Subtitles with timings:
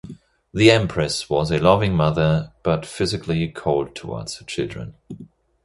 [0.51, 4.95] The Empress was a loving mother, but physically cold towards her children.